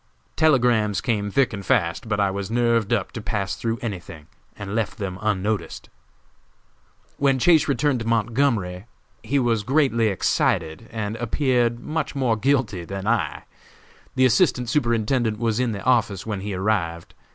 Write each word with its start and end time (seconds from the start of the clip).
Telegrams 0.35 0.99
came 0.99 1.29
thick 1.29 1.53
and 1.53 1.63
fast, 1.63 2.09
but 2.09 2.19
I 2.19 2.31
was 2.31 2.49
nerved 2.49 2.91
up 2.91 3.11
to 3.11 3.21
pass 3.21 3.55
through 3.55 3.77
anything, 3.83 4.25
and 4.57 4.73
left 4.73 4.97
them 4.97 5.19
unnoticed. 5.21 5.91
"When 7.17 7.37
Chase 7.37 7.67
returned 7.67 7.99
to 7.99 8.07
Montgomery 8.07 8.87
he 9.21 9.37
was 9.37 9.61
greatly 9.61 10.07
excited 10.07 10.87
and 10.91 11.17
appeared 11.17 11.79
much 11.79 12.15
more 12.15 12.35
guilty 12.35 12.83
than 12.83 13.05
I. 13.05 13.43
The 14.15 14.25
Assistant 14.25 14.69
Superintendent 14.69 15.37
was 15.37 15.59
in 15.59 15.71
the 15.71 15.83
office 15.83 16.25
when 16.25 16.41
he 16.41 16.55
arrived. 16.55 17.13